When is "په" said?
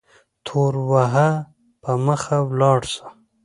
1.81-1.91